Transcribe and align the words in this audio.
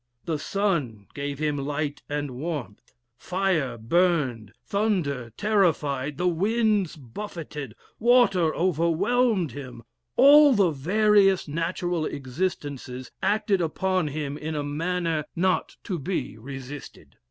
The 0.25 0.39
sun 0.39 1.05
gave 1.13 1.37
him 1.37 1.57
light 1.59 2.01
and 2.09 2.31
warmth; 2.31 2.95
fire 3.19 3.77
burned, 3.77 4.51
thunder 4.65 5.29
terrified, 5.37 6.17
the 6.17 6.27
winds 6.27 6.95
buffeted, 6.95 7.75
water 7.99 8.51
overwhelmed 8.55 9.51
him; 9.51 9.83
all 10.15 10.55
the 10.55 10.71
various 10.71 11.47
natural 11.47 12.07
existences 12.07 13.11
acted 13.21 13.61
upon 13.61 14.07
him 14.07 14.39
in 14.39 14.55
a 14.55 14.63
manner 14.63 15.23
not 15.35 15.75
to 15.83 15.99
be 15.99 16.35
resisted. 16.35 17.17